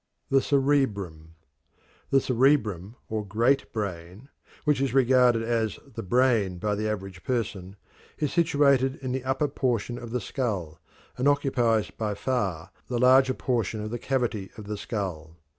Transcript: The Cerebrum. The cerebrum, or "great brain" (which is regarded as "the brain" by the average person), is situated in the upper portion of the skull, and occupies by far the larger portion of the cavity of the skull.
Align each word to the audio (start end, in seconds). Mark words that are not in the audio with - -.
The 0.31 0.41
Cerebrum. 0.41 1.35
The 2.09 2.19
cerebrum, 2.19 2.95
or 3.07 3.23
"great 3.23 3.71
brain" 3.71 4.29
(which 4.63 4.81
is 4.81 4.95
regarded 4.95 5.43
as 5.43 5.77
"the 5.93 6.01
brain" 6.01 6.57
by 6.57 6.73
the 6.73 6.89
average 6.89 7.21
person), 7.23 7.75
is 8.17 8.33
situated 8.33 8.95
in 9.03 9.11
the 9.11 9.23
upper 9.23 9.47
portion 9.47 9.99
of 9.99 10.09
the 10.09 10.19
skull, 10.19 10.79
and 11.19 11.27
occupies 11.27 11.91
by 11.91 12.15
far 12.15 12.71
the 12.87 12.97
larger 12.97 13.35
portion 13.35 13.79
of 13.79 13.91
the 13.91 13.99
cavity 13.99 14.49
of 14.57 14.63
the 14.63 14.75
skull. 14.77 15.37